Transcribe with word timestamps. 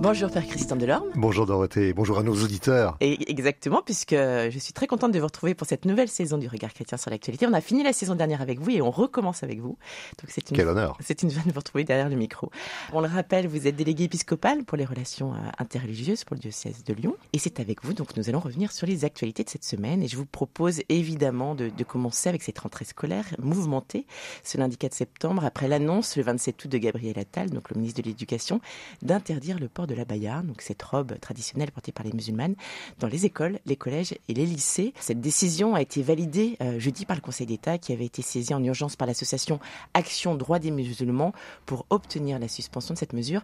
Bonjour 0.00 0.30
Père 0.30 0.46
Christian 0.46 0.76
Delorme. 0.76 1.08
Bonjour 1.16 1.44
Dorothée, 1.44 1.92
bonjour 1.92 2.18
à 2.18 2.22
nos 2.22 2.34
auditeurs. 2.34 2.96
Et 3.00 3.28
exactement, 3.32 3.82
puisque 3.84 4.14
je 4.14 4.56
suis 4.60 4.72
très 4.72 4.86
contente 4.86 5.10
de 5.10 5.18
vous 5.18 5.26
retrouver 5.26 5.56
pour 5.56 5.66
cette 5.66 5.86
nouvelle 5.86 6.08
saison 6.08 6.38
du 6.38 6.46
Regard 6.46 6.72
chrétien 6.72 6.96
sur 6.96 7.10
l'actualité. 7.10 7.48
On 7.48 7.52
a 7.52 7.60
fini 7.60 7.82
la 7.82 7.92
saison 7.92 8.14
dernière 8.14 8.40
avec 8.40 8.60
vous 8.60 8.70
et 8.70 8.80
on 8.80 8.92
recommence 8.92 9.42
avec 9.42 9.58
vous. 9.58 9.76
Donc 10.20 10.28
c'est 10.28 10.48
une, 10.50 10.56
Quel 10.56 10.68
honneur. 10.68 10.96
C'est 11.00 11.24
une 11.24 11.30
joie 11.30 11.42
de 11.44 11.50
vous 11.50 11.58
retrouver 11.58 11.82
derrière 11.82 12.08
le 12.08 12.14
micro. 12.14 12.48
On 12.92 13.00
le 13.00 13.08
rappelle, 13.08 13.48
vous 13.48 13.66
êtes 13.66 13.74
délégué 13.74 14.04
épiscopal 14.04 14.62
pour 14.64 14.78
les 14.78 14.84
relations 14.84 15.34
euh, 15.34 15.38
interreligieuses 15.58 16.22
pour 16.22 16.36
le 16.36 16.42
diocèse 16.42 16.84
de 16.84 16.94
Lyon. 16.94 17.16
Et 17.32 17.40
c'est 17.40 17.58
avec 17.58 17.84
vous, 17.84 17.92
donc 17.92 18.16
nous 18.16 18.28
allons 18.28 18.40
revenir 18.40 18.70
sur 18.70 18.86
les 18.86 19.04
actualités 19.04 19.42
de 19.42 19.50
cette 19.50 19.64
semaine. 19.64 20.04
Et 20.04 20.06
je 20.06 20.16
vous 20.16 20.26
propose 20.26 20.80
évidemment 20.88 21.56
de, 21.56 21.70
de 21.70 21.84
commencer 21.84 22.28
avec 22.28 22.44
cette 22.44 22.60
rentrée 22.60 22.84
scolaire 22.84 23.24
mouvementée 23.42 24.06
ce 24.44 24.58
lundi 24.58 24.76
4 24.76 24.94
septembre, 24.94 25.44
après 25.44 25.66
l'annonce 25.66 26.16
le 26.16 26.22
27 26.22 26.64
août 26.64 26.68
de 26.68 26.78
Gabriel 26.78 27.18
Attal, 27.18 27.50
donc 27.50 27.70
le 27.70 27.80
ministre 27.80 28.00
de 28.00 28.06
l'Éducation, 28.06 28.60
d'interdire 29.02 29.58
le 29.58 29.66
port 29.66 29.87
de 29.88 29.94
la 29.94 30.04
baya, 30.04 30.42
donc 30.42 30.62
cette 30.62 30.82
robe 30.82 31.18
traditionnelle 31.18 31.72
portée 31.72 31.92
par 31.92 32.04
les 32.04 32.12
musulmanes, 32.12 32.54
dans 33.00 33.08
les 33.08 33.26
écoles, 33.26 33.58
les 33.66 33.76
collèges 33.76 34.12
et 34.28 34.34
les 34.34 34.46
lycées. 34.46 34.92
Cette 35.00 35.20
décision 35.20 35.74
a 35.74 35.82
été 35.82 36.02
validée 36.02 36.56
euh, 36.62 36.78
jeudi 36.78 37.04
par 37.04 37.16
le 37.16 37.22
Conseil 37.22 37.46
d'État 37.46 37.78
qui 37.78 37.92
avait 37.92 38.04
été 38.04 38.22
saisi 38.22 38.54
en 38.54 38.62
urgence 38.62 38.94
par 38.94 39.08
l'association 39.08 39.58
Action 39.94 40.34
Droit 40.36 40.58
des 40.58 40.70
musulmans 40.70 41.32
pour 41.66 41.86
obtenir 41.90 42.38
la 42.38 42.48
suspension 42.48 42.94
de 42.94 42.98
cette 42.98 43.12
mesure. 43.12 43.42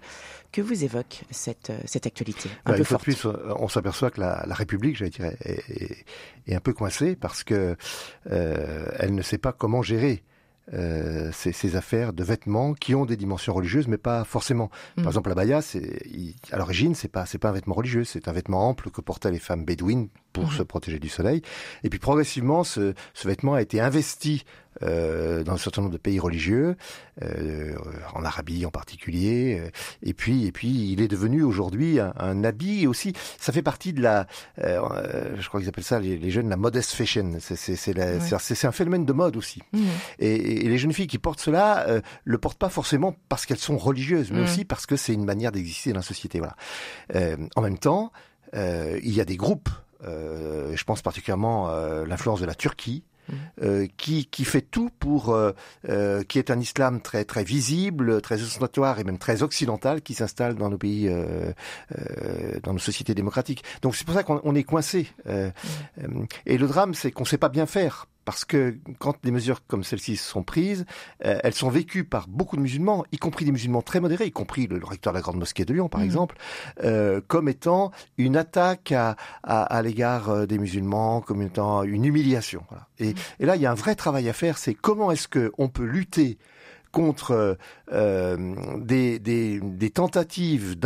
Que 0.52 0.60
vous 0.60 0.84
évoque 0.84 1.24
cette, 1.30 1.70
euh, 1.70 1.78
cette 1.86 2.06
actualité 2.06 2.48
un 2.66 2.72
bah, 2.72 2.76
peu 2.76 2.84
forte? 2.84 3.02
Plus, 3.02 3.26
on 3.58 3.68
s'aperçoit 3.68 4.10
que 4.10 4.20
la, 4.20 4.44
la 4.46 4.54
République, 4.54 4.96
j'allais 4.96 5.10
dire, 5.10 5.26
est, 5.40 6.04
est, 6.46 6.54
un 6.54 6.60
peu 6.60 6.72
coincée 6.72 7.16
parce 7.16 7.42
que 7.42 7.76
euh, 8.30 8.86
elle 8.98 9.14
ne 9.14 9.22
sait 9.22 9.38
pas 9.38 9.52
comment 9.52 9.82
gérer 9.82 10.22
euh, 10.72 11.30
ces, 11.32 11.52
ces, 11.52 11.76
affaires 11.76 12.12
de 12.14 12.24
vêtements 12.24 12.72
qui 12.72 12.94
ont 12.94 13.04
des 13.04 13.16
dimensions 13.16 13.52
religieuses, 13.52 13.86
mais 13.86 13.98
pas 13.98 14.24
forcément. 14.24 14.68
Par 14.96 15.04
mm. 15.04 15.08
exemple, 15.08 15.28
la 15.28 15.34
baya, 15.34 15.60
c'est, 15.62 16.02
à 16.52 16.56
l'origine, 16.56 16.94
c'est 16.94 17.08
pas, 17.08 17.26
c'est 17.26 17.38
pas 17.38 17.50
un 17.50 17.52
vêtement 17.52 17.74
religieux, 17.74 18.04
c'est 18.04 18.28
un 18.28 18.32
vêtement 18.32 18.68
ample 18.70 18.90
que 18.90 19.02
portaient 19.02 19.30
les 19.30 19.38
femmes 19.38 19.64
bédouines 19.64 20.08
pour 20.34 20.52
se 20.52 20.62
protéger 20.62 20.98
du 20.98 21.08
soleil. 21.08 21.40
Et 21.84 21.88
puis 21.88 21.98
progressivement, 21.98 22.64
ce, 22.64 22.92
ce 23.14 23.26
vêtement 23.26 23.54
a 23.54 23.62
été 23.62 23.80
investi 23.80 24.44
euh, 24.82 25.44
dans 25.44 25.52
un 25.52 25.56
certain 25.56 25.82
nombre 25.82 25.92
de 25.92 25.98
pays 25.98 26.18
religieux, 26.18 26.76
euh, 27.22 27.76
en 28.12 28.24
Arabie 28.24 28.66
en 28.66 28.70
particulier. 28.70 29.60
Euh, 29.60 29.70
et 30.02 30.14
puis, 30.14 30.46
et 30.46 30.52
puis, 30.52 30.92
il 30.92 31.00
est 31.00 31.06
devenu 31.06 31.44
aujourd'hui 31.44 32.00
un, 32.00 32.12
un, 32.18 32.42
habit 32.42 32.88
aussi. 32.88 33.12
Ça 33.38 33.52
fait 33.52 33.62
partie 33.62 33.92
de 33.92 34.02
la, 34.02 34.26
je 34.58 35.46
crois 35.46 35.60
qu'ils 35.60 35.68
appellent 35.68 35.84
ça 35.84 36.00
les, 36.00 36.18
les, 36.18 36.30
jeunes 36.30 36.48
la 36.48 36.56
modest 36.56 36.92
fashion. 36.92 37.36
C'est 37.38 37.96
ouais. 37.96 38.64
un 38.64 38.72
phénomène 38.72 39.04
de 39.04 39.12
mode 39.12 39.36
aussi. 39.36 39.62
Mmh. 39.72 39.82
Et, 40.18 40.64
et, 40.64 40.68
les 40.68 40.78
jeunes 40.78 40.92
filles 40.92 41.06
qui 41.06 41.18
portent 41.18 41.40
cela 41.40 41.86
le 42.24 42.38
portent 42.38 42.58
pas 42.58 42.68
forcément 42.68 43.14
parce 43.28 43.46
qu'elles 43.46 43.58
sont 43.58 43.78
religieuses, 43.78 44.32
mais 44.32 44.40
mmh. 44.40 44.44
aussi 44.44 44.64
parce 44.64 44.86
que 44.86 44.96
c'est 44.96 45.14
une 45.14 45.24
manière 45.24 45.52
d'exister 45.52 45.90
dans 45.90 45.98
la 45.98 46.02
société. 46.02 46.40
Voilà. 46.40 46.56
en 47.54 47.62
même 47.62 47.78
temps, 47.78 48.10
il 48.54 49.14
y 49.14 49.20
a 49.20 49.24
des 49.24 49.36
groupes. 49.36 49.68
Je 50.04 50.84
pense 50.84 51.02
particulièrement 51.02 51.68
à 51.68 52.04
l'influence 52.06 52.40
de 52.40 52.46
la 52.46 52.54
Turquie, 52.54 53.04
euh, 53.62 53.86
qui, 53.96 54.26
qui 54.26 54.44
fait 54.44 54.60
tout 54.60 54.90
pour, 54.98 55.30
euh, 55.30 55.52
euh, 55.88 56.22
qui 56.24 56.38
est 56.38 56.50
un 56.50 56.60
islam 56.60 57.00
très 57.00 57.24
très 57.24 57.42
visible, 57.42 58.20
très 58.20 58.42
ostentatoire 58.42 58.98
et 58.98 59.04
même 59.04 59.18
très 59.18 59.42
occidental, 59.42 60.02
qui 60.02 60.12
s'installe 60.12 60.56
dans 60.56 60.68
nos 60.68 60.76
pays, 60.76 61.08
euh, 61.08 61.52
euh, 61.96 62.60
dans 62.62 62.74
nos 62.74 62.78
sociétés 62.78 63.14
démocratiques. 63.14 63.64
Donc 63.80 63.96
c'est 63.96 64.04
pour 64.04 64.14
ça 64.14 64.24
qu'on 64.24 64.54
est 64.54 64.64
coincé. 64.64 65.08
Mm. 65.26 66.24
et 66.46 66.58
le 66.58 66.66
drame, 66.66 66.94
c'est 66.94 67.12
qu'on 67.12 67.24
ne 67.24 67.28
sait 67.28 67.38
pas 67.38 67.48
bien 67.48 67.66
faire 67.66 68.06
parce 68.24 68.44
que 68.44 68.76
quand 68.98 69.16
des 69.22 69.30
mesures 69.30 69.66
comme 69.66 69.84
celles-ci 69.84 70.16
sont 70.16 70.42
prises, 70.42 70.84
euh, 71.24 71.38
elles 71.42 71.54
sont 71.54 71.68
vécues 71.68 72.04
par 72.04 72.28
beaucoup 72.28 72.56
de 72.56 72.62
musulmans, 72.62 73.04
y 73.12 73.18
compris 73.18 73.44
des 73.44 73.52
musulmans 73.52 73.82
très 73.82 74.00
modérés, 74.00 74.26
y 74.26 74.32
compris 74.32 74.66
le, 74.66 74.78
le 74.78 74.86
recteur 74.86 75.12
de 75.12 75.18
la 75.18 75.22
Grande 75.22 75.36
Mosquée 75.36 75.64
de 75.64 75.72
Lyon, 75.72 75.88
par 75.88 76.00
mmh. 76.00 76.04
exemple, 76.04 76.36
euh, 76.82 77.20
comme 77.26 77.48
étant 77.48 77.90
une 78.18 78.36
attaque 78.36 78.92
à, 78.92 79.16
à, 79.42 79.62
à 79.62 79.82
l'égard 79.82 80.30
euh, 80.30 80.46
des 80.46 80.58
musulmans, 80.58 81.20
comme 81.20 81.42
étant 81.42 81.82
une 81.82 82.04
humiliation. 82.04 82.64
Voilà. 82.68 82.88
Et, 82.98 83.12
mmh. 83.12 83.16
et, 83.40 83.46
là, 83.46 83.56
il 83.56 83.62
y 83.62 83.66
a 83.66 83.70
un 83.70 83.74
vrai 83.74 83.94
travail 83.94 84.28
à 84.28 84.32
faire, 84.32 84.58
c'est 84.58 84.74
comment 84.74 85.10
est-ce 85.10 85.28
qu'on 85.28 85.68
peut 85.68 85.84
lutter 85.84 86.38
contre 86.92 87.58
euh, 87.92 88.54
des, 88.78 89.18
des, 89.18 89.60
des 89.60 89.90
tentatives 89.90 90.76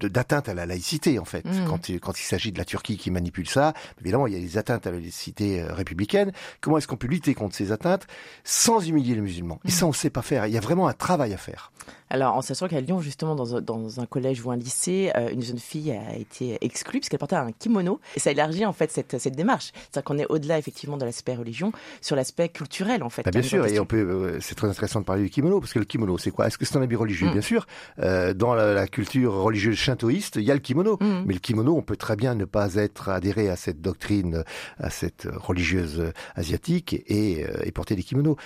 d'atteinte 0.00 0.48
à 0.48 0.54
la 0.54 0.66
laïcité 0.66 1.18
en 1.18 1.24
fait. 1.24 1.44
Mmh. 1.44 1.66
Quand, 1.66 1.90
quand 2.00 2.20
il 2.20 2.24
s'agit 2.24 2.52
de 2.52 2.58
la 2.58 2.64
Turquie 2.64 2.96
qui 2.96 3.10
manipule 3.10 3.48
ça, 3.48 3.74
évidemment 4.00 4.26
il 4.26 4.34
y 4.34 4.36
a 4.36 4.40
des 4.40 4.58
atteintes 4.58 4.86
à 4.86 4.90
la 4.90 4.98
laïcité 4.98 5.62
euh, 5.62 5.72
républicaine. 5.72 6.32
Comment 6.60 6.78
est-ce 6.78 6.88
qu'on 6.88 6.96
peut 6.96 7.08
lutter 7.08 7.34
contre 7.34 7.54
ces 7.54 7.72
atteintes 7.72 8.06
sans 8.44 8.86
humilier 8.86 9.14
les 9.14 9.20
musulmans? 9.20 9.60
Mmh. 9.64 9.68
Et 9.68 9.70
ça 9.70 9.86
on 9.86 9.90
ne 9.90 9.94
sait 9.94 10.10
pas 10.10 10.22
faire. 10.22 10.46
Il 10.46 10.52
y 10.52 10.58
a 10.58 10.60
vraiment 10.60 10.88
un 10.88 10.94
travail 10.94 11.32
à 11.32 11.38
faire. 11.38 11.72
Alors, 12.12 12.36
en 12.36 12.42
sachant 12.42 12.68
qu'à 12.68 12.80
Lyon, 12.82 13.00
justement, 13.00 13.34
dans 13.34 13.56
un, 13.56 13.62
dans 13.62 13.98
un, 13.98 14.04
collège 14.04 14.44
ou 14.44 14.50
un 14.50 14.56
lycée, 14.56 15.10
euh, 15.16 15.30
une 15.32 15.40
jeune 15.40 15.58
fille 15.58 15.92
a 15.92 16.14
été 16.14 16.58
exclue 16.60 17.00
parce 17.00 17.08
qu'elle 17.08 17.18
portait 17.18 17.36
un 17.36 17.52
kimono. 17.52 18.00
Et 18.16 18.20
ça 18.20 18.30
élargit, 18.30 18.66
en 18.66 18.74
fait, 18.74 18.90
cette, 18.90 19.18
cette 19.18 19.34
démarche. 19.34 19.72
C'est-à-dire 19.74 20.04
qu'on 20.04 20.18
est 20.18 20.26
au-delà, 20.28 20.58
effectivement, 20.58 20.98
de 20.98 21.06
l'aspect 21.06 21.34
religion, 21.34 21.72
sur 22.02 22.14
l'aspect 22.14 22.50
culturel, 22.50 23.02
en 23.02 23.08
fait. 23.08 23.22
Bah, 23.22 23.30
bien 23.30 23.40
sûr, 23.40 23.66
et 23.66 23.80
on 23.80 23.86
peut, 23.86 23.96
euh, 23.96 24.38
c'est 24.42 24.54
très 24.54 24.68
intéressant 24.68 25.00
de 25.00 25.06
parler 25.06 25.22
du 25.22 25.30
kimono, 25.30 25.58
parce 25.58 25.72
que 25.72 25.78
le 25.78 25.86
kimono, 25.86 26.18
c'est 26.18 26.30
quoi? 26.30 26.48
Est-ce 26.48 26.58
que 26.58 26.66
c'est 26.66 26.76
un 26.76 26.82
habit 26.82 26.96
religieux? 26.96 27.28
Mmh. 27.28 27.32
Bien 27.32 27.40
sûr. 27.40 27.66
Euh, 28.00 28.34
dans 28.34 28.54
la, 28.54 28.74
la, 28.74 28.86
culture 28.86 29.32
religieuse 29.32 29.71
shintoïste, 29.74 30.36
il 30.36 30.44
y 30.44 30.50
a 30.50 30.54
le 30.54 30.60
kimono. 30.60 30.98
Mmh. 31.00 31.24
Mais 31.26 31.34
le 31.34 31.40
kimono, 31.40 31.76
on 31.76 31.82
peut 31.82 31.96
très 31.96 32.16
bien 32.16 32.34
ne 32.34 32.44
pas 32.44 32.74
être 32.74 33.08
adhéré 33.08 33.48
à 33.48 33.56
cette 33.56 33.80
doctrine, 33.80 34.44
à 34.78 34.90
cette 34.90 35.28
religieuse 35.32 36.12
asiatique 36.34 36.94
et, 37.06 37.44
et 37.62 37.72
porter 37.72 37.96
des 37.96 38.02
kimonos. 38.02 38.36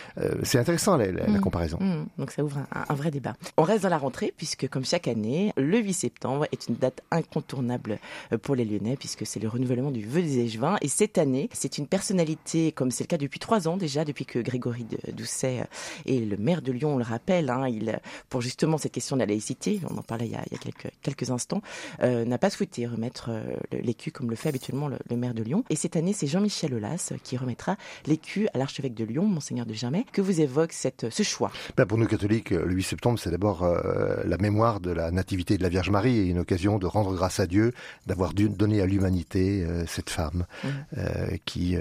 c'est 0.43 0.59
intéressant, 0.59 0.97
la, 0.97 1.11
la, 1.11 1.27
mmh. 1.27 1.33
la 1.33 1.39
comparaison. 1.39 1.79
Donc 2.19 2.31
ça 2.31 2.43
ouvre 2.43 2.59
un, 2.59 2.85
un 2.89 2.95
vrai 2.95 3.11
débat. 3.11 3.35
On 3.57 3.63
reste 3.63 3.83
dans 3.83 3.89
la 3.89 3.99
rentrée 3.99 4.33
puisque, 4.37 4.69
comme 4.69 4.85
chaque 4.85 5.09
année, 5.09 5.53
le 5.57 5.79
8 5.79 5.93
septembre 5.93 6.47
est 6.53 6.69
une 6.69 6.77
date 6.77 7.03
incontournable 7.11 7.99
euh, 8.33 8.39
pour 8.39 8.55
les 8.55 8.65
Lyonnais 8.65 8.97
puisque 8.97 9.27
c'est 9.27 9.41
le 9.41 9.49
renouvellement 9.49 9.91
du 9.91 10.07
vœu 10.07 10.23
des 10.23 10.41
échevins. 10.41 10.77
Et 10.81 10.89
cette 10.89 11.19
année, 11.19 11.49
c'est 11.53 11.79
une 11.79 11.87
personnalité, 11.87 12.73
comme 12.73 12.91
c'est 12.91 13.05
le 13.05 13.09
cas 13.09 13.19
depuis 13.19 13.39
trois 13.39 13.69
ans 13.69 13.77
déjà, 13.77 14.05
depuis 14.05 14.27
que 14.27 14.39
Grégory 14.39 14.87
Doucet 15.13 15.61
euh, 15.61 16.13
est 16.13 16.25
le 16.25 16.37
maire 16.37 16.63
de 16.63 16.73
Lyon, 16.73 16.95
on 16.95 16.99
le 16.99 17.05
rappelle, 17.05 17.51
hein, 17.51 17.69
il, 17.69 17.99
pour 18.29 18.41
justement 18.41 18.79
cette 18.79 18.93
question 18.93 19.17
de 19.17 19.21
la 19.21 19.27
laïcité, 19.27 19.81
on 19.89 19.97
en 19.97 20.03
parlait 20.03 20.27
il 20.27 20.33
y 20.33 20.37
a, 20.37 20.43
il 20.47 20.53
y 20.53 20.57
a 20.57 20.59
quelques, 20.59 20.91
quelques 21.03 21.16
instants, 21.31 21.63
euh, 22.03 22.25
n'a 22.25 22.39
pas 22.39 22.51
souhaité 22.51 22.87
remettre 22.87 23.31
euh, 23.31 23.43
l'écu 23.73 24.11
comme 24.11 24.31
le 24.31 24.37
fait 24.37 24.49
habituellement 24.49 24.89
le, 24.89 24.99
le, 25.09 25.17
maire 25.17 25.35
de 25.35 25.43
Lyon. 25.43 25.65
Et 25.71 25.77
cette 25.77 25.97
année, 25.97 26.13
c'est 26.13 26.27
Jean-Michel 26.27 26.75
Aulas 26.75 27.13
qui 27.23 27.37
remettra 27.37 27.77
l'écu 28.07 28.49
à 28.55 28.59
l'archevêque 28.59 28.95
de 28.95 29.05
Lyon, 29.05 29.27
Monseigneur 29.27 29.67
de 29.67 29.75
Germay. 29.75 30.05
Que 30.13 30.21
vous 30.21 30.41
évoque 30.41 30.73
cette, 30.73 31.11
ce 31.11 31.23
choix? 31.23 31.51
Ben 31.77 31.87
Pour 31.87 31.99
nous 31.99 32.07
catholiques, 32.07 32.51
le 32.51 32.73
8 32.73 32.83
septembre, 32.83 33.19
c'est 33.19 33.31
d'abord 33.31 33.63
euh, 33.63 34.23
la 34.25 34.37
mémoire 34.39 34.81
de 34.81 34.91
la 34.91 35.11
nativité 35.11 35.57
de 35.59 35.63
la 35.63 35.69
Vierge 35.69 35.91
Marie 35.91 36.19
et 36.19 36.27
une 36.27 36.39
occasion 36.39 36.79
de 36.79 36.87
rendre 36.87 37.15
grâce 37.15 37.41
à 37.41 37.47
Dieu 37.47 37.73
d'avoir 38.07 38.33
donné 38.35 38.81
à 38.81 38.87
l'humanité 38.87 39.65
euh, 39.65 39.85
cette 39.87 40.11
femme 40.11 40.47
mmh. 40.63 40.69
euh, 40.99 41.37
qui, 41.45 41.77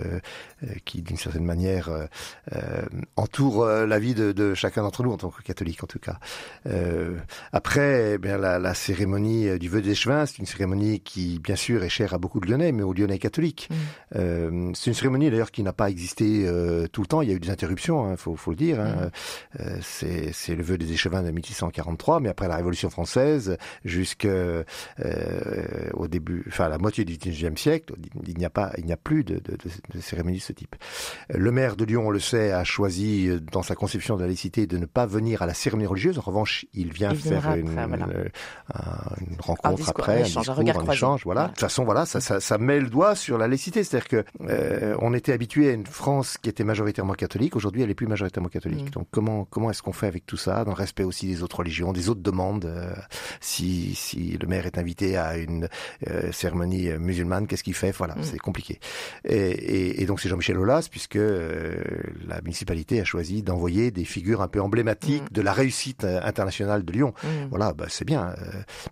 qui 0.85 1.01
d'une 1.01 1.17
certaine 1.17 1.43
manière, 1.43 1.89
entoure 3.15 3.65
la 3.65 3.99
vie 3.99 4.13
de, 4.13 4.31
de 4.31 4.53
chacun 4.53 4.83
d'entre 4.83 5.03
nous 5.03 5.11
en 5.11 5.17
tant 5.17 5.29
que 5.29 5.41
catholique 5.41 5.83
en 5.83 5.87
tout 5.87 5.99
cas. 5.99 6.17
après, 7.51 8.13
eh 8.13 8.17
bien, 8.17 8.37
la, 8.37 8.59
la, 8.59 8.73
cérémonie 8.73 9.24
du 9.25 9.69
vœu 9.69 9.81
d'échevin, 9.81 10.25
c'est 10.25 10.39
une 10.39 10.45
cérémonie 10.45 10.99
qui, 10.99 11.39
bien 11.39 11.55
sûr, 11.55 11.83
est 11.83 11.89
chère 11.89 12.13
à 12.13 12.17
beaucoup 12.17 12.39
de 12.39 12.47
Lyonnais, 12.47 12.71
mais 12.71 12.83
aux 12.83 12.93
Lyonnais 12.93 13.19
catholiques. 13.19 13.69
Mmh. 14.13 14.73
c'est 14.73 14.87
une 14.87 14.93
cérémonie 14.93 15.29
d'ailleurs 15.29 15.51
qui 15.51 15.63
n'a 15.63 15.73
pas 15.73 15.89
existé 15.89 16.45
tout 16.91 17.01
le 17.01 17.07
temps. 17.07 17.21
Il 17.21 17.29
y 17.29 17.31
a 17.31 17.35
eu 17.35 17.39
des 17.39 17.49
interruptions, 17.49 18.09
il 18.09 18.13
hein, 18.13 18.17
faut, 18.17 18.35
faut, 18.35 18.51
le 18.51 18.57
dire. 18.57 18.79
Hein. 18.79 19.11
Mmh. 19.59 19.65
c'est 19.81 20.55
le 20.55 20.63
vœu 20.63 20.77
des 20.77 20.91
échevins 20.91 21.23
de 21.23 21.31
1643 21.31 22.15
mais 22.19 22.29
après 22.29 22.47
la 22.47 22.55
Révolution 22.55 22.89
française, 22.89 23.57
jusqu'au 23.83 24.27
euh, 24.27 24.63
début, 26.09 26.43
enfin 26.47 26.69
la 26.69 26.77
moitié 26.77 27.05
du 27.05 27.17
XIXe 27.17 27.59
siècle, 27.59 27.93
il 28.25 28.37
n'y 28.37 28.45
a 28.45 28.49
pas, 28.49 28.71
il 28.77 28.85
n'y 28.85 28.93
a 28.93 28.97
plus 28.97 29.23
de, 29.23 29.35
de, 29.35 29.57
de, 29.93 30.01
cérémonie 30.01 30.37
de 30.37 30.41
ce 30.41 30.53
type. 30.53 30.75
Le 31.29 31.51
maire 31.51 31.75
de 31.75 31.85
Lyon, 31.85 32.07
on 32.07 32.09
le 32.09 32.19
sait, 32.19 32.51
a 32.51 32.63
choisi 32.63 33.27
euh, 33.27 33.39
dans 33.39 33.63
sa 33.63 33.75
conception 33.75 34.15
de 34.15 34.21
la 34.21 34.27
laïcité 34.27 34.67
de 34.67 34.77
ne 34.77 34.85
pas 34.85 35.05
venir 35.05 35.41
à 35.41 35.45
la 35.45 35.53
cérémonie 35.53 35.87
religieuse. 35.87 36.19
En 36.19 36.21
revanche, 36.21 36.65
il 36.73 36.91
vient 36.91 37.11
il 37.11 37.19
faire 37.19 37.47
après, 37.47 37.59
une, 37.59 37.69
voilà. 37.69 38.07
une, 38.07 38.29
une, 39.21 39.37
rencontre 39.39 39.75
discours, 39.75 39.93
après, 39.99 40.21
un, 40.21 40.25
échange, 40.25 40.45
discours, 40.47 40.59
un, 40.59 40.89
un 40.89 40.91
échange, 40.91 41.23
voilà. 41.23 41.41
voilà. 41.41 41.43
De 41.43 41.49
toute 41.49 41.61
façon, 41.61 41.83
voilà, 41.83 42.05
ça, 42.05 42.21
ça, 42.21 42.39
ça, 42.39 42.57
met 42.57 42.79
le 42.79 42.89
doigt 42.89 43.15
sur 43.15 43.37
la 43.37 43.47
laïcité, 43.47 43.83
c'est-à-dire 43.83 44.07
que 44.07 44.25
euh, 44.41 44.95
on 44.99 45.13
était 45.13 45.33
habitué 45.33 45.69
à 45.69 45.73
une 45.73 45.85
France 45.85 46.37
qui 46.41 46.49
était 46.49 46.63
majoritairement 46.63 47.13
catholique. 47.13 47.55
Aujourd'hui, 47.55 47.81
elle 47.81 47.89
est 47.89 47.95
plus 47.95 48.07
majoritairement 48.07 48.49
catholique. 48.49 48.87
Mmh. 48.87 48.91
Donc, 48.91 49.07
comment 49.11 49.45
comment 49.45 49.71
est-ce 49.71 49.81
qu'on 49.81 49.93
fait 49.93 50.07
avec 50.07 50.25
tout 50.25 50.37
ça, 50.37 50.63
dans 50.65 50.71
le 50.71 50.77
respect 50.77 51.03
aussi 51.03 51.27
des 51.27 51.43
autres 51.43 51.57
religions, 51.59 51.93
des 51.93 52.09
autres 52.09 52.21
demande 52.21 52.65
euh, 52.65 52.93
si, 53.39 53.95
si 53.95 54.37
le 54.37 54.47
maire 54.47 54.65
est 54.65 54.77
invité 54.77 55.17
à 55.17 55.37
une 55.37 55.69
euh, 56.09 56.31
cérémonie 56.31 56.89
musulmane, 56.99 57.47
qu'est-ce 57.47 57.63
qu'il 57.63 57.73
fait? 57.73 57.91
Voilà, 57.91 58.15
mm. 58.15 58.23
c'est 58.23 58.37
compliqué. 58.37 58.79
Et, 59.23 59.35
et, 59.35 60.01
et 60.01 60.05
donc 60.05 60.19
c'est 60.19 60.29
Jean-Michel 60.29 60.57
Aulas, 60.57 60.87
puisque 60.89 61.15
euh, 61.15 61.75
la 62.27 62.41
municipalité 62.41 62.99
a 62.99 63.03
choisi 63.03 63.43
d'envoyer 63.43 63.91
des 63.91 64.05
figures 64.05 64.41
un 64.41 64.47
peu 64.47 64.61
emblématiques 64.61 65.23
mm. 65.23 65.33
de 65.33 65.41
la 65.41 65.53
réussite 65.53 66.03
internationale 66.03 66.83
de 66.83 66.91
Lyon. 66.91 67.13
Mm. 67.23 67.27
Voilà, 67.49 67.73
bah, 67.73 67.85
c'est 67.89 68.05
bien. 68.05 68.35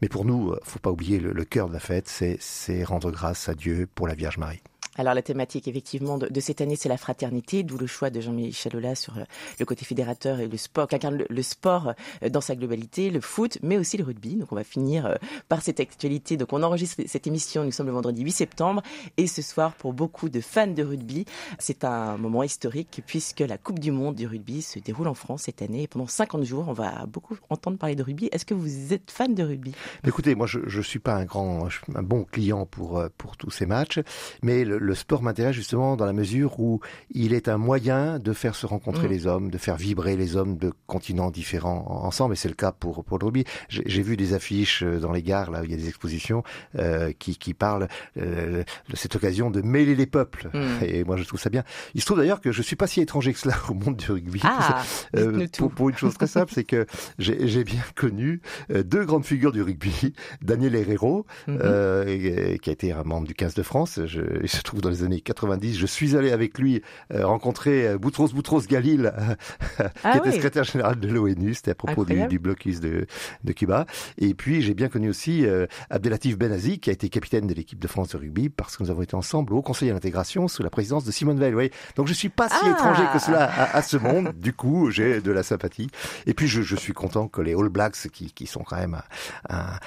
mais 0.02 0.10
pour 0.14 0.26
nous, 0.26 0.54
faut 0.62 0.78
pas 0.78 0.92
oublier 0.92 1.20
le, 1.20 1.34
le 1.34 1.44
cœur 1.44 1.68
de 1.68 1.74
la 1.74 1.80
fête, 1.80 2.08
c'est 2.08 2.84
rendre 2.84 3.10
grâce 3.10 3.50
à 3.50 3.56
Dieu 3.56 3.88
pour 3.96 4.08
la 4.08 4.14
Vierge 4.14 4.38
Marie. 4.38 4.62
Alors 4.96 5.16
la 5.16 5.24
thématique 5.24 5.68
effectivement 5.68 6.20
de, 6.20 6.40
cette 6.40 6.62
année, 6.62 6.76
c'est 6.76 6.90
la 6.90 6.98
fraternité, 6.98 7.64
d'où 7.64 7.78
le 7.78 7.88
choix 7.88 8.12
de 8.12 8.22
Jean-Michel 8.22 8.76
Aulas 8.76 8.96
sur 8.96 9.18
euh, 9.18 9.24
le 9.60 9.66
côté 9.66 9.86
fédérateur 9.86 10.40
et 10.40 10.48
le 10.48 10.58
sport, 10.58 10.88
qui 10.88 10.96
incarne 10.96 11.26
le, 11.28 11.42
sport 11.42 11.94
euh, 12.22 12.30
dans 12.30 12.42
sa 12.42 12.56
globalité, 12.56 13.10
le 13.10 13.20
foot, 13.20 13.58
mais 13.64 13.78
aussi 13.78 13.98
le 13.98 14.04
rugby. 14.04 14.36
Donc 14.36 14.52
on 14.52 14.56
va 14.56 14.64
finir 14.64 15.08
euh, 15.08 15.16
par 15.50 15.64
cette 15.64 15.80
actualité. 15.80 16.38
Donc 16.38 16.54
on 16.54 16.62
enregistre 16.62 17.02
cette 17.08 17.26
émission, 17.26 17.64
nous 17.64 17.72
sommes 17.72 17.88
le 17.88 17.94
vendredi 17.94 18.22
8 18.22 18.32
septembre, 18.32 18.84
et 19.18 19.26
ce 19.26 19.42
soir, 19.42 19.74
pour 19.74 19.94
beaucoup 19.94 20.30
de 20.30 20.42
fans 20.42 20.68
de 20.68 20.84
rugby, 20.84 21.26
c'est 21.58 21.84
un 21.86 22.18
moment 22.18 22.44
historique 22.44 23.02
puisque 23.08 23.40
la 23.40 23.58
Coupe 23.58 23.80
du 23.80 23.92
Monde 23.92 24.16
du 24.16 24.28
rugby 24.28 24.62
se 24.62 24.78
déroule 24.78 25.08
en 25.08 25.16
France 25.16 25.44
cette 25.44 25.64
année. 25.64 25.84
Et 25.84 25.88
pendant 25.88 26.08
50 26.08 26.44
jours, 26.44 26.66
on 26.68 26.74
va 26.74 27.08
beaucoup 27.08 27.38
entendre 27.50 27.80
parler 27.80 27.96
de 27.96 28.04
rugby. 28.04 28.30
Est-ce 28.32 28.46
que 28.46 28.54
vous 28.54 28.94
êtes 28.94 29.10
fan 29.10 29.34
de 29.34 29.44
rugby? 29.44 29.74
Écoutez, 30.06 30.36
moi 30.36 30.46
je 30.46 30.60
ne 30.60 30.84
suis 30.84 31.00
pas 31.00 31.16
un 31.16 31.26
grand, 31.26 31.68
un 31.96 32.04
bon 32.04 32.26
client 32.26 32.68
pour, 32.68 33.04
pour 33.18 33.38
tous 33.38 33.50
ces 33.50 33.66
matchs, 33.66 34.00
mais 34.44 34.64
le, 34.64 34.83
le 34.84 34.96
sport 34.96 35.22
m'intéresse 35.22 35.56
justement 35.56 35.96
dans 35.96 36.06
la 36.06 36.14
mesure 36.14 36.60
où 36.60 36.80
il 37.12 37.34
est 37.34 37.48
un 37.48 37.58
moyen 37.58 38.20
de 38.20 38.34
faire 38.34 38.56
se 38.56 38.66
rencontrer 38.66 39.08
mm. 39.08 39.12
les 39.12 39.28
hommes, 39.28 39.50
de 39.50 39.58
faire 39.58 39.78
vibrer 39.78 40.16
les 40.16 40.36
hommes 40.36 40.58
de 40.58 40.74
continents 40.88 41.32
différents 41.32 41.86
ensemble. 42.04 42.34
Et 42.34 42.38
c'est 42.38 42.50
le 42.50 42.56
cas 42.56 42.72
pour, 42.72 43.04
pour 43.04 43.18
le 43.20 43.26
rugby. 43.26 43.46
J'ai 43.70 44.02
vu 44.02 44.18
des 44.18 44.34
affiches 44.34 44.84
euh, 44.84 45.00
dans 45.00 45.12
les 45.12 45.24
gares, 45.24 45.52
là 45.52 45.62
où 45.62 45.64
il 45.66 45.72
y 45.72 45.74
a 45.74 45.78
des 45.78 45.88
expositions, 45.88 46.44
euh, 46.78 47.12
qui, 47.18 47.38
qui 47.38 47.54
parlent 47.54 47.88
euh, 48.18 48.64
de 48.90 48.96
cette 48.96 49.16
occasion 49.16 49.50
de 49.50 49.62
mêler 49.62 49.96
les 49.96 50.06
peuples. 50.06 50.50
Mm. 50.54 50.84
Et 50.84 51.04
moi, 51.04 51.18
je 51.18 51.24
trouve 51.24 51.40
ça 51.40 51.50
bien. 51.50 51.64
Il 51.94 52.02
se 52.02 52.06
trouve 52.06 52.18
d'ailleurs 52.18 52.42
que 52.42 52.52
je 52.52 52.62
suis 52.62 52.76
pas 52.76 52.88
si 52.88 53.02
étranger 53.02 53.34
que 53.34 53.40
cela 53.40 53.56
au 53.70 53.74
monde 53.74 53.96
du 53.96 54.12
rugby. 54.12 54.42
Ah, 54.44 54.84
euh, 55.16 55.48
pour, 55.58 55.72
pour, 55.72 55.90
une 55.90 55.98
chose 55.98 56.14
très 56.16 56.28
simple, 56.28 56.52
c'est 56.54 56.64
que 56.64 56.86
j'ai 57.20 57.64
bien 57.64 57.84
connu 57.96 58.42
euh, 58.72 58.84
deux 58.84 59.06
grandes 59.06 59.26
figures 59.26 59.52
du 59.52 59.62
rugby. 59.62 60.14
Daniel 60.42 60.76
Herrero, 60.76 61.26
mm-hmm. 61.48 62.60
qui 62.60 62.70
a 62.70 62.74
été 62.74 62.92
un 62.92 63.04
membre 63.04 63.28
du 63.28 63.34
15 63.34 63.54
de 63.54 63.64
France. 63.64 64.00
Je, 64.06 64.22
il 64.42 64.50
se 64.50 64.62
trouve 64.62 64.73
dans 64.82 64.90
les 64.90 65.04
années 65.04 65.22
90, 65.22 65.78
je 65.78 65.86
suis 65.86 66.16
allé 66.16 66.32
avec 66.32 66.58
lui 66.58 66.82
euh, 67.14 67.26
rencontrer 67.26 67.88
euh, 67.88 67.98
Boutros 67.98 68.30
Boutros 68.30 68.62
Galil, 68.62 69.14
qui 69.78 69.84
ah 70.04 70.18
était 70.18 70.32
secrétaire 70.32 70.64
général 70.64 71.00
de 71.00 71.08
l'ONU. 71.08 71.54
C'était 71.54 71.72
à 71.72 71.76
propos 71.76 72.06
du, 72.06 72.28
du, 72.28 72.40
blocus 72.40 72.80
de, 72.80 73.06
de, 73.44 73.54
Cuba. 73.54 73.86
Et 74.18 74.34
puis 74.34 74.62
j'ai 74.62 74.74
bien 74.74 74.90
connu 74.90 75.10
aussi 75.10 75.46
euh, 75.46 75.68
Abdelatif 75.90 76.38
Benazi, 76.38 76.80
qui 76.80 76.90
a 76.90 76.94
été 76.94 77.10
capitaine 77.10 77.48
de 77.48 77.54
l'équipe 77.54 77.80
de 77.80 77.88
France 77.88 78.10
de 78.10 78.18
rugby, 78.18 78.50
parce 78.50 78.78
que 78.78 78.84
nous 78.84 78.92
avons 78.92 79.02
été 79.02 79.16
ensemble 79.16 79.54
au 79.54 79.62
Conseil 79.62 79.90
à 79.90 79.94
l'intégration 79.94 80.48
sous 80.48 80.64
la 80.64 80.70
présidence 80.70 81.04
de 81.04 81.12
Simone 81.12 81.40
Veil. 81.40 81.54
Oui. 81.54 81.72
Donc 81.96 82.08
je 82.08 82.14
suis 82.14 82.30
pas 82.30 82.50
si 82.50 82.56
ah. 82.62 82.72
étranger 82.72 83.04
que 83.14 83.20
cela 83.20 83.52
à, 83.74 83.82
ce 83.82 83.98
monde. 83.98 84.34
Du 84.38 84.54
coup, 84.54 84.90
j'ai 84.90 85.22
de 85.22 85.32
la 85.32 85.44
sympathie. 85.44 85.90
Et 86.26 86.34
puis 86.34 86.48
je, 86.48 86.62
je, 86.62 86.76
suis 86.76 86.94
content 86.94 87.28
que 87.28 87.42
les 87.42 87.54
All 87.54 87.70
Blacks, 87.70 88.08
qui, 88.12 88.32
qui 88.32 88.48
sont 88.48 88.64
quand 88.64 88.78
même 88.78 89.02
un, 89.50 89.78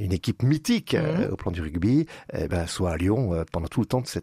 une 0.00 0.12
équipe 0.12 0.42
mythique 0.42 0.94
mmh. 0.94 1.32
au 1.32 1.36
plan 1.36 1.50
du 1.50 1.60
rugby, 1.62 2.06
eh 2.32 2.48
ben, 2.48 2.66
soient 2.66 2.92
à 2.92 2.96
Lyon 2.96 3.44
pendant 3.52 3.68
tout 3.68 3.80
le 3.80 3.86
temps 3.86 4.00
de 4.00 4.06
cette 4.06 4.15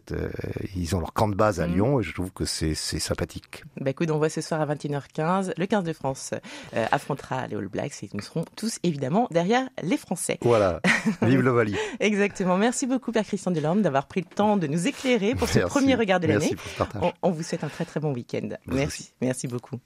ils 0.74 0.96
ont 0.96 1.00
leur 1.00 1.12
camp 1.12 1.28
de 1.28 1.34
base 1.34 1.60
à 1.60 1.66
mm. 1.66 1.72
Lyon 1.72 2.00
et 2.00 2.02
je 2.02 2.12
trouve 2.12 2.32
que 2.32 2.44
c'est 2.44 2.74
sympathique. 2.74 3.64
Bah 3.80 3.90
écoute, 3.90 4.10
on 4.10 4.18
voit 4.18 4.28
ce 4.28 4.40
soir 4.40 4.60
à 4.60 4.66
21h15, 4.66 5.52
le 5.56 5.66
15 5.66 5.84
de 5.84 5.92
France 5.92 6.30
euh, 6.74 6.86
affrontera 6.90 7.46
les 7.46 7.56
All 7.56 7.68
Blacks 7.68 8.02
et 8.02 8.10
nous 8.12 8.20
serons 8.20 8.44
tous 8.56 8.78
évidemment 8.82 9.28
derrière 9.30 9.68
les 9.82 9.96
Français. 9.96 10.38
Voilà, 10.42 10.80
vive 11.22 11.40
l'Ovalie. 11.40 11.76
Exactement. 12.00 12.56
Merci 12.56 12.86
beaucoup 12.86 13.12
Père 13.12 13.24
Christian 13.24 13.50
Delorme 13.50 13.82
d'avoir 13.82 14.06
pris 14.06 14.20
le 14.20 14.34
temps 14.34 14.56
de 14.56 14.66
nous 14.66 14.86
éclairer 14.86 15.34
pour 15.34 15.48
ce 15.48 15.60
premier 15.60 15.94
regard 15.94 16.20
de 16.20 16.26
l'année. 16.26 16.54
On, 17.00 17.12
on, 17.22 17.30
vous 17.30 17.42
souhaite 17.42 17.64
un 17.64 17.68
très 17.68 17.84
très 17.84 18.00
bon 18.00 18.12
week-end. 18.12 18.48
Merci. 18.66 19.12
Merci 19.20 19.48
beaucoup. 19.48 19.78